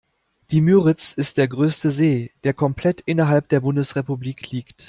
Die 0.49 0.61
Müritz 0.61 1.13
ist 1.13 1.37
der 1.37 1.47
größte 1.47 1.91
See, 1.91 2.31
der 2.43 2.55
komplett 2.55 3.01
innerhalb 3.01 3.49
der 3.49 3.59
Bundesrepublik 3.59 4.49
liegt. 4.49 4.79